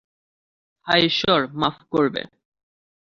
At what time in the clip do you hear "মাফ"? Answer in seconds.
1.53-1.77